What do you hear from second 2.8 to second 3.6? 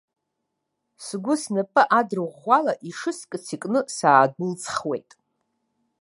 ишыскыц